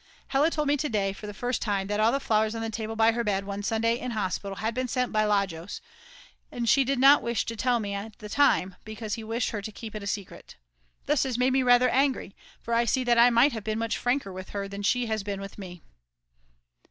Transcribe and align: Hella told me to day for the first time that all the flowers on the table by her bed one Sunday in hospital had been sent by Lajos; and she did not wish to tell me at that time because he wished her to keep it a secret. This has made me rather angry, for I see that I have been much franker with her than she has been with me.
Hella 0.29 0.49
told 0.49 0.67
me 0.67 0.77
to 0.77 0.89
day 0.89 1.13
for 1.13 1.27
the 1.27 1.31
first 1.31 1.61
time 1.61 1.85
that 1.85 1.99
all 1.99 2.11
the 2.11 2.19
flowers 2.19 2.55
on 2.55 2.63
the 2.63 2.71
table 2.71 2.95
by 2.95 3.11
her 3.11 3.23
bed 3.23 3.43
one 3.45 3.61
Sunday 3.61 3.99
in 3.99 4.09
hospital 4.09 4.55
had 4.55 4.73
been 4.73 4.87
sent 4.87 5.11
by 5.11 5.25
Lajos; 5.25 5.79
and 6.51 6.67
she 6.67 6.83
did 6.83 6.97
not 6.97 7.21
wish 7.21 7.45
to 7.45 7.55
tell 7.55 7.79
me 7.79 7.93
at 7.93 8.17
that 8.17 8.31
time 8.31 8.75
because 8.83 9.13
he 9.13 9.23
wished 9.23 9.51
her 9.51 9.61
to 9.61 9.71
keep 9.71 9.93
it 9.93 10.01
a 10.01 10.07
secret. 10.07 10.55
This 11.05 11.21
has 11.21 11.37
made 11.37 11.53
me 11.53 11.61
rather 11.61 11.87
angry, 11.87 12.35
for 12.63 12.73
I 12.73 12.83
see 12.85 13.03
that 13.03 13.19
I 13.19 13.29
have 13.49 13.63
been 13.63 13.77
much 13.77 13.95
franker 13.95 14.33
with 14.33 14.49
her 14.49 14.67
than 14.67 14.81
she 14.81 15.05
has 15.05 15.21
been 15.21 15.39
with 15.39 15.59
me. 15.59 15.83